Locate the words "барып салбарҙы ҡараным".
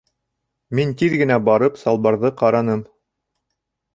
1.49-2.81